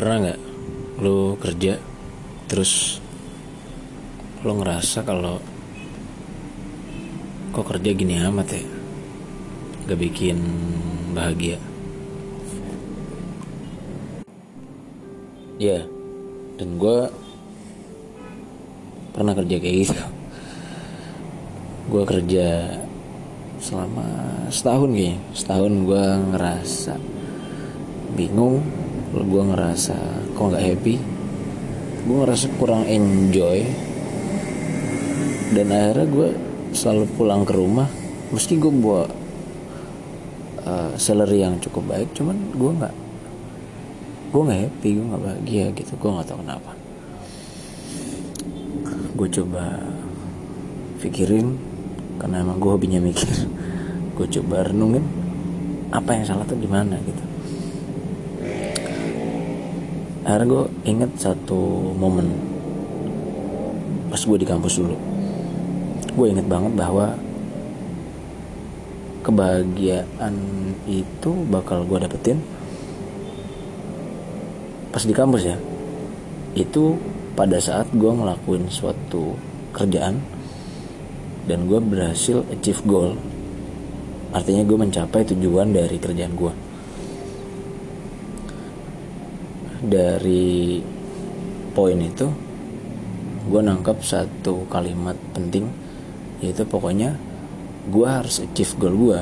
Pernah 0.00 0.16
nggak 0.16 0.40
lu 1.04 1.36
kerja 1.36 1.76
terus 2.48 3.04
lu 4.40 4.56
ngerasa 4.56 5.04
kalau 5.04 5.36
kok 7.52 7.68
kerja 7.68 7.92
gini 7.92 8.16
amat 8.16 8.48
ya? 8.48 8.64
Gak 9.92 10.00
bikin 10.00 10.40
bahagia? 11.12 11.60
Ya 15.60 15.84
dan 16.56 16.80
gue 16.80 16.98
pernah 19.12 19.36
kerja 19.36 19.60
kayak 19.60 19.76
gitu. 19.84 20.04
Gue 21.92 22.04
kerja 22.08 22.72
selama 23.60 24.08
setahun 24.48 24.96
kayaknya. 24.96 25.20
Setahun 25.36 25.72
gue 25.84 26.04
ngerasa 26.32 26.96
bingung 28.16 28.64
gue 29.10 29.42
ngerasa 29.42 29.96
kok 30.38 30.46
nggak 30.54 30.66
happy. 30.70 30.94
Gue 32.06 32.16
ngerasa 32.22 32.46
kurang 32.56 32.86
enjoy. 32.86 33.66
Dan 35.50 35.74
akhirnya 35.74 36.06
gue 36.06 36.28
selalu 36.70 37.04
pulang 37.18 37.42
ke 37.42 37.52
rumah. 37.58 37.90
Meski 38.30 38.54
gue 38.54 38.70
bawa 38.70 39.10
uh, 40.62 40.94
salary 40.94 41.42
yang 41.42 41.58
cukup 41.58 41.90
baik 41.90 42.14
cuman 42.14 42.38
gue 42.54 42.70
nggak 42.70 42.94
gue 44.30 44.42
nggak 44.46 44.60
happy 44.62 44.88
gue 44.94 45.06
nggak 45.10 45.22
bahagia 45.26 45.66
gitu. 45.74 45.92
Gue 45.98 46.10
nggak 46.14 46.28
tahu 46.30 46.38
kenapa. 46.46 46.72
Gue 49.18 49.28
coba 49.28 49.64
pikirin 51.02 51.58
karena 52.22 52.46
emang 52.46 52.62
gue 52.62 52.70
hobinya 52.70 53.02
mikir. 53.02 53.26
Gue 54.20 54.28
coba 54.28 54.68
renungin 54.68 55.00
apa 55.96 56.12
yang 56.12 56.28
salah 56.28 56.44
tuh 56.44 56.60
di 56.60 56.68
mana 56.68 57.00
gitu 57.00 57.29
akhirnya 60.20 60.46
gue 60.52 60.64
inget 60.84 61.12
satu 61.16 61.92
momen 61.96 62.28
pas 64.10 64.20
gue 64.20 64.36
di 64.36 64.46
kampus 64.48 64.82
dulu. 64.82 64.96
Gue 66.18 66.26
inget 66.34 66.44
banget 66.50 66.74
bahwa 66.74 67.14
kebahagiaan 69.22 70.34
itu 70.84 71.30
bakal 71.48 71.86
gue 71.86 71.98
dapetin 72.02 72.38
pas 74.90 75.06
di 75.06 75.14
kampus 75.14 75.42
ya. 75.46 75.56
Itu 76.52 76.98
pada 77.38 77.62
saat 77.62 77.88
gue 77.94 78.10
ngelakuin 78.10 78.68
suatu 78.68 79.38
kerjaan 79.72 80.20
dan 81.46 81.64
gue 81.70 81.80
berhasil 81.80 82.44
achieve 82.50 82.82
goal. 82.84 83.10
Artinya 84.34 84.66
gue 84.66 84.76
mencapai 84.76 85.22
tujuan 85.32 85.72
dari 85.72 85.96
kerjaan 85.96 86.34
gue 86.34 86.69
dari 89.80 90.84
poin 91.72 91.96
itu 91.96 92.28
gue 93.48 93.60
nangkap 93.64 94.04
satu 94.04 94.68
kalimat 94.68 95.16
penting 95.32 95.64
yaitu 96.44 96.68
pokoknya 96.68 97.16
gue 97.88 98.06
harus 98.06 98.44
achieve 98.44 98.76
goal 98.76 98.94
gue 98.96 99.20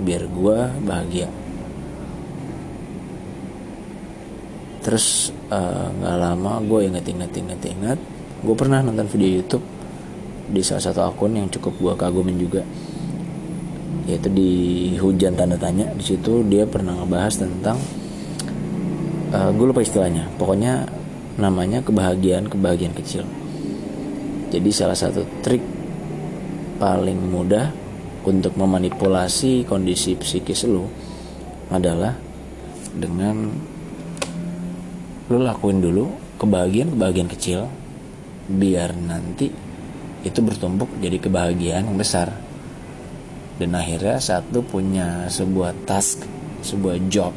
biar 0.00 0.22
gue 0.26 0.58
bahagia. 0.82 1.28
Terus 4.80 5.30
nggak 5.50 6.16
uh, 6.16 6.20
lama 6.20 6.52
gue 6.64 6.88
inget 6.88 7.04
inget 7.06 7.32
inget 7.36 7.60
inget 7.68 8.00
gue 8.40 8.54
pernah 8.56 8.80
nonton 8.80 9.06
video 9.12 9.40
YouTube 9.42 9.62
di 10.50 10.64
salah 10.64 10.82
satu 10.82 11.06
akun 11.06 11.36
yang 11.36 11.46
cukup 11.52 11.74
gue 11.78 11.94
kagumin 11.94 12.38
juga. 12.40 12.62
Yaitu 14.08 14.32
di 14.32 14.50
hujan 14.98 15.38
tanda 15.38 15.54
tanya 15.54 15.92
di 15.94 16.02
situ 16.02 16.42
dia 16.48 16.66
pernah 16.66 16.98
ngebahas 16.98 17.46
tentang 17.46 17.78
uh, 19.30 19.50
gue 19.54 19.66
lupa 19.66 19.82
istilahnya. 19.82 20.26
Pokoknya 20.36 20.86
namanya 21.38 21.80
kebahagiaan 21.80 22.50
kebahagiaan 22.50 22.94
kecil. 22.94 23.24
Jadi 24.50 24.70
salah 24.74 24.98
satu 24.98 25.22
trik 25.40 25.62
paling 26.82 27.16
mudah 27.30 27.70
untuk 28.26 28.52
memanipulasi 28.58 29.64
kondisi 29.64 30.18
psikis 30.18 30.68
lu 30.68 30.84
adalah 31.70 32.12
dengan 32.92 33.48
lu 35.30 35.38
lakuin 35.38 35.78
dulu 35.78 36.10
kebahagiaan-kebahagiaan 36.42 37.30
kecil 37.30 37.70
biar 38.50 38.90
nanti 38.98 39.46
itu 40.26 40.40
bertumpuk 40.42 40.90
jadi 40.98 41.16
kebahagiaan 41.22 41.86
yang 41.86 41.96
besar. 41.96 42.34
Dan 43.60 43.76
akhirnya 43.76 44.16
satu 44.18 44.64
punya 44.64 45.28
sebuah 45.28 45.84
task 45.84 46.24
sebuah 46.64 46.96
job 47.08 47.32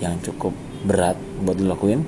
yang 0.00 0.16
cukup 0.20 0.52
berat 0.84 1.16
buat 1.40 1.56
lu 1.56 1.68
lakuin 1.68 2.04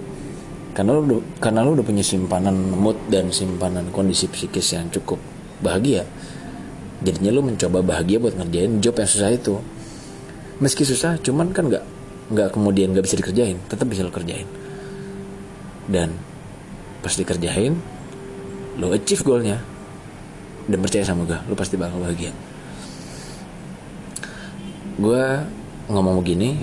karena 0.76 0.92
lu 1.00 1.24
karena 1.40 1.64
lu 1.64 1.72
udah 1.76 1.86
punya 1.86 2.04
simpanan 2.04 2.54
mood 2.76 2.96
dan 3.08 3.32
simpanan 3.32 3.88
kondisi 3.90 4.28
psikis 4.28 4.76
yang 4.76 4.92
cukup 4.92 5.16
bahagia 5.64 6.04
jadinya 7.04 7.30
lu 7.32 7.42
mencoba 7.44 7.84
bahagia 7.84 8.16
buat 8.16 8.36
ngerjain 8.36 8.80
job 8.80 8.96
yang 8.96 9.10
susah 9.10 9.30
itu. 9.34 9.54
Meski 10.56 10.88
susah 10.88 11.20
cuman 11.20 11.52
kan 11.52 11.68
nggak 11.68 11.84
nggak 12.32 12.48
kemudian 12.56 12.90
nggak 12.96 13.04
bisa 13.04 13.20
dikerjain 13.20 13.60
tetap 13.68 13.84
bisa 13.88 14.06
lo 14.06 14.12
kerjain. 14.12 14.48
Dan 15.86 16.16
pas 17.04 17.12
dikerjain 17.12 17.76
lo 18.80 18.92
achieve 18.92 19.24
goalnya 19.24 19.60
dan 20.66 20.78
percaya 20.82 21.04
sama 21.06 21.28
gue 21.28 21.38
lo 21.46 21.54
pasti 21.54 21.76
bakal 21.76 22.00
bahagia. 22.00 22.32
Gue 24.96 25.24
ngomong 25.92 26.24
begini 26.24 26.56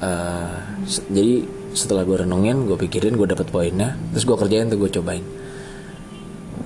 uh, 0.00 0.56
jadi 0.90 1.46
setelah 1.70 2.02
gue 2.02 2.26
renungin 2.26 2.66
gue 2.66 2.74
pikirin 2.74 3.14
gue 3.14 3.30
dapet 3.30 3.46
poinnya 3.46 3.94
terus 4.10 4.26
gue 4.26 4.34
kerjain 4.34 4.66
tuh 4.66 4.78
gue 4.82 4.90
cobain. 4.90 5.22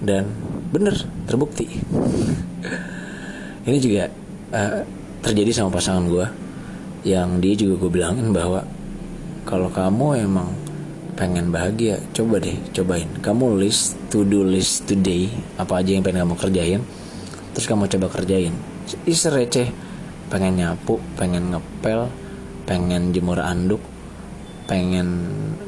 Dan 0.04 0.28
bener 0.72 0.96
terbukti. 1.28 1.68
Ini 3.64 3.78
juga 3.80 4.08
uh, 4.52 4.80
terjadi 5.24 5.50
sama 5.52 5.76
pasangan 5.76 6.04
gue 6.08 6.26
yang 7.04 7.40
dia 7.40 7.52
juga 7.56 7.84
gue 7.84 7.90
bilangin 8.00 8.32
bahwa 8.32 8.64
kalau 9.44 9.68
kamu 9.68 10.24
emang 10.24 10.48
pengen 11.14 11.52
bahagia 11.52 12.00
coba 12.16 12.41
deh 12.41 12.56
cobain. 12.72 13.08
Kamu 13.20 13.60
list 13.60 13.96
to 14.08 14.24
do 14.24 14.41
list 14.44 14.88
today 14.88 15.28
apa 15.60 15.84
aja 15.84 15.96
yang 15.96 16.04
pengen 16.04 16.24
kamu 16.24 16.36
kerjain 16.41 16.80
terus 17.52 17.68
kamu 17.68 17.88
coba 17.92 18.08
kerjain. 18.20 18.56
Is 19.08 19.24
receh 19.24 19.68
pengen 20.32 20.60
nyapu 20.60 20.96
pengen 21.16 21.52
ngepel 21.52 22.08
pengen 22.64 23.12
jemur 23.12 23.41
anduk 23.41 23.80
pengen 24.64 25.08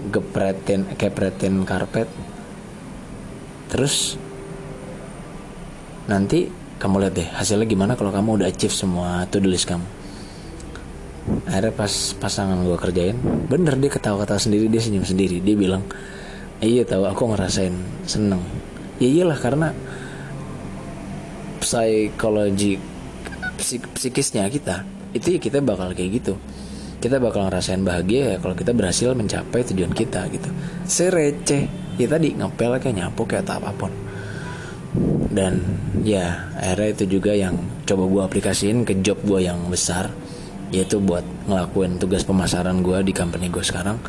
gepretin 0.08 0.88
kepretin 0.96 1.64
karpet. 1.68 2.08
Terus 3.68 4.16
nanti 6.06 6.48
kamu 6.76 7.02
lihat 7.02 7.14
deh 7.16 7.28
hasilnya 7.34 7.66
gimana 7.66 7.98
kalau 7.98 8.14
kamu 8.14 8.42
udah 8.42 8.46
achieve 8.48 8.72
semua 8.72 9.24
to 9.28 9.42
do 9.42 9.50
list 9.50 9.68
kamu. 9.68 9.84
Akhirnya 11.50 11.74
pas 11.74 11.92
pasangan 12.22 12.62
gue 12.62 12.78
kerjain 12.78 13.18
bener 13.50 13.74
dia 13.82 13.90
ketawa-ketawa 13.90 14.38
sendiri 14.38 14.70
dia 14.70 14.78
senyum 14.78 15.02
sendiri. 15.02 15.42
Dia 15.42 15.56
bilang 15.58 15.82
iya 16.62 16.86
tahu 16.86 17.04
aku 17.04 17.34
ngerasain 17.34 17.74
seneng. 18.06 18.40
Ya 19.02 19.08
iyalah 19.10 19.36
karena 19.36 19.74
psikologi 21.60 22.78
psik, 23.58 23.82
psikisnya 23.96 24.46
kita 24.46 24.86
itu 25.16 25.36
ya 25.36 25.38
kita 25.40 25.58
bakal 25.64 25.90
kayak 25.96 26.22
gitu 26.22 26.34
kita 27.06 27.22
bakal 27.22 27.46
ngerasain 27.46 27.86
bahagia 27.86 28.34
ya 28.34 28.36
kalau 28.42 28.58
kita 28.58 28.74
berhasil 28.74 29.14
mencapai 29.14 29.62
tujuan 29.70 29.94
kita 29.94 30.26
gitu. 30.34 30.50
Sereceh. 30.90 31.70
Ya 31.96 32.06
tadi 32.10 32.34
ngepel 32.34 32.82
kayak 32.82 32.96
nyapu 32.98 33.22
kayak 33.30 33.46
atau 33.46 33.62
apa 33.62 33.70
pun. 33.70 33.94
Dan 35.30 35.62
ya 36.02 36.50
akhirnya 36.58 36.98
itu 36.98 37.04
juga 37.06 37.30
yang 37.38 37.54
coba 37.86 38.10
gue 38.10 38.22
aplikasiin 38.26 38.82
ke 38.82 38.98
job 39.06 39.22
gue 39.22 39.47
yang 39.47 39.70
besar 39.70 40.10
yaitu 40.74 40.98
buat 40.98 41.22
ngelakuin 41.47 42.03
tugas 42.03 42.26
pemasaran 42.26 42.82
gue 42.82 42.98
di 43.06 43.14
company 43.14 43.47
gue 43.54 43.62
sekarang. 43.62 44.02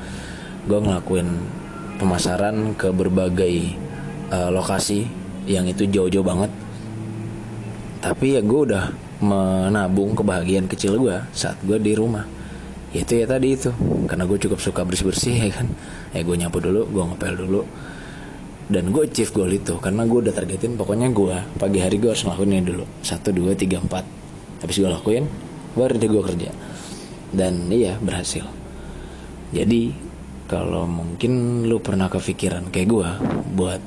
Gue 0.66 0.82
ngelakuin 0.82 1.30
pemasaran 2.02 2.74
ke 2.74 2.90
berbagai 2.90 3.78
uh, 4.34 4.50
lokasi 4.50 5.06
yang 5.46 5.70
itu 5.70 5.86
jauh-jauh 5.86 6.26
banget. 6.26 6.50
Tapi 8.02 8.36
ya 8.36 8.42
gue 8.42 8.60
udah 8.74 8.90
menabung 9.22 10.18
kebahagiaan 10.18 10.66
kecil 10.66 10.98
gue 10.98 11.18
saat 11.34 11.62
gue 11.62 11.78
di 11.78 11.94
rumah 11.94 12.37
itu 12.96 13.12
ya 13.20 13.26
tadi 13.28 13.56
itu. 13.56 13.72
Karena 14.08 14.24
gue 14.24 14.38
cukup 14.40 14.60
suka 14.64 14.82
bersih-bersih 14.88 15.36
ya 15.36 15.52
kan? 15.52 15.68
Ya 16.16 16.24
gue 16.24 16.36
nyapu 16.40 16.64
dulu 16.64 16.88
gue 16.88 17.04
ngepel 17.04 17.34
dulu. 17.36 17.62
Dan 18.68 18.92
gue 18.92 19.08
achieve 19.08 19.32
goal 19.32 19.52
itu 19.56 19.80
karena 19.80 20.04
gue 20.04 20.20
udah 20.28 20.36
targetin 20.36 20.76
pokoknya 20.76 21.08
gue 21.16 21.36
pagi 21.56 21.80
hari 21.80 22.04
gue 22.04 22.12
harus 22.12 22.24
ngelakuin 22.28 22.52
ini 22.52 22.64
dulu. 22.68 22.86
Satu 23.00 23.32
dua 23.32 23.56
tiga 23.56 23.80
empat. 23.80 24.04
Habis 24.64 24.76
gue 24.80 24.92
lakuin 24.92 25.24
baru 25.76 25.96
deh 25.96 26.10
gue 26.12 26.24
kerja. 26.24 26.50
Dan 27.32 27.72
iya 27.72 27.96
berhasil. 28.00 28.44
Jadi 29.56 29.96
kalau 30.48 30.88
mungkin 30.88 31.64
lu 31.68 31.80
pernah 31.80 32.08
kepikiran 32.08 32.72
kayak 32.72 32.88
gue 32.88 33.10
buat 33.56 33.82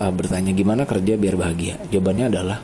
uh, 0.00 0.12
bertanya 0.12 0.52
gimana 0.52 0.84
kerja 0.84 1.16
biar 1.16 1.36
bahagia? 1.36 1.80
Jawabannya 1.88 2.26
adalah 2.28 2.58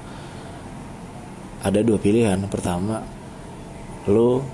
ada 1.65 1.81
dua 1.81 1.97
pilihan. 1.97 2.41
Pertama 2.49 3.01
lu 4.09 4.45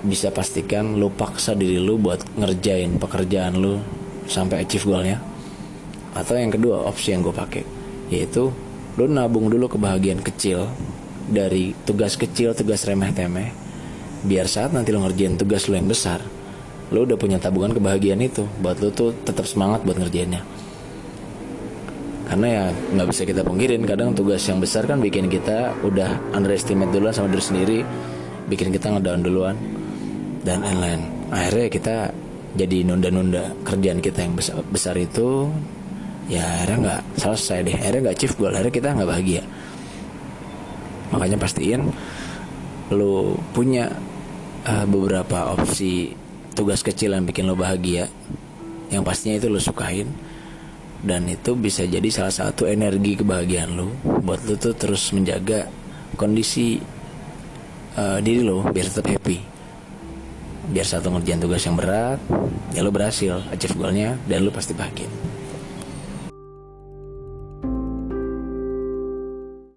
bisa 0.00 0.32
pastikan 0.32 0.96
lu 0.96 1.12
paksa 1.12 1.52
diri 1.52 1.76
lu 1.76 2.00
buat 2.00 2.20
ngerjain 2.36 2.96
pekerjaan 2.96 3.58
lu 3.60 3.80
sampai 4.26 4.64
achieve 4.64 4.86
goalnya. 4.86 5.18
Atau 6.16 6.34
yang 6.36 6.50
kedua 6.50 6.86
opsi 6.88 7.14
yang 7.14 7.22
gue 7.22 7.34
pakai 7.34 7.64
yaitu 8.10 8.50
lu 8.98 9.06
nabung 9.06 9.46
dulu 9.46 9.70
kebahagiaan 9.70 10.18
kecil 10.20 10.66
dari 11.30 11.72
tugas 11.86 12.18
kecil 12.18 12.58
tugas 12.58 12.82
remeh 12.82 13.14
temeh 13.14 13.54
biar 14.26 14.50
saat 14.50 14.74
nanti 14.74 14.90
lu 14.90 15.00
ngerjain 15.00 15.38
tugas 15.38 15.70
lu 15.70 15.78
yang 15.78 15.86
besar 15.86 16.18
lu 16.90 17.06
udah 17.06 17.14
punya 17.14 17.38
tabungan 17.38 17.70
kebahagiaan 17.70 18.18
itu 18.18 18.42
buat 18.58 18.82
lu 18.82 18.90
tuh 18.90 19.14
tetap 19.22 19.46
semangat 19.46 19.86
buat 19.86 19.94
ngerjainnya. 19.94 20.42
Karena 22.26 22.46
ya 22.46 22.64
nggak 22.70 23.08
bisa 23.10 23.22
kita 23.26 23.42
pungkirin 23.42 23.82
kadang 23.86 24.14
tugas 24.14 24.42
yang 24.46 24.62
besar 24.62 24.86
kan 24.86 25.02
bikin 25.02 25.26
kita 25.26 25.74
udah 25.82 26.34
underestimate 26.34 26.90
duluan 26.94 27.14
sama 27.14 27.26
diri 27.30 27.42
sendiri 27.42 27.78
bikin 28.46 28.70
kita 28.74 28.90
ngedown 28.90 29.22
duluan 29.22 29.54
dan 30.44 30.64
lain-lain. 30.64 31.02
Akhirnya 31.30 31.66
kita 31.68 31.96
jadi 32.56 32.82
nunda-nunda 32.82 33.54
kerjaan 33.62 34.02
kita 34.02 34.26
yang 34.26 34.34
besar, 34.34 34.58
besar 34.66 34.94
itu 34.98 35.46
ya 36.26 36.42
akhirnya 36.42 36.76
nggak 36.82 37.02
selesai 37.20 37.58
deh. 37.66 37.76
Akhirnya 37.76 38.00
nggak 38.08 38.16
achieve 38.16 38.34
goal 38.38 38.52
akhirnya 38.54 38.74
kita 38.74 38.88
nggak 38.96 39.10
bahagia. 39.10 39.42
Makanya 41.10 41.38
pastiin 41.38 41.82
lo 42.90 43.38
punya 43.54 43.86
uh, 44.66 44.86
beberapa 44.86 45.54
opsi 45.54 46.10
tugas 46.58 46.82
kecil 46.82 47.14
yang 47.14 47.26
bikin 47.26 47.46
lo 47.46 47.54
bahagia. 47.54 48.10
Yang 48.90 49.02
pastinya 49.06 49.36
itu 49.38 49.48
lo 49.50 49.60
sukain. 49.62 50.08
Dan 51.00 51.24
itu 51.32 51.56
bisa 51.56 51.88
jadi 51.88 52.04
salah 52.12 52.34
satu 52.34 52.68
energi 52.68 53.16
kebahagiaan 53.16 53.72
lo 53.72 53.88
buat 54.04 54.44
lo 54.44 54.60
tuh 54.60 54.76
terus 54.76 55.16
menjaga 55.16 55.64
kondisi 56.20 56.76
uh, 57.96 58.20
diri 58.20 58.44
lo 58.44 58.68
biar 58.68 58.84
tetap 58.84 59.08
happy 59.08 59.59
biar 60.70 60.86
satu 60.86 61.10
ngerjain 61.10 61.42
tugas 61.42 61.66
yang 61.66 61.74
berat 61.74 62.22
ya 62.70 62.80
lo 62.86 62.94
berhasil 62.94 63.42
achieve 63.50 63.74
goalnya 63.74 64.14
dan 64.30 64.46
lo 64.46 64.54
pasti 64.54 64.70
bahagia 64.70 65.10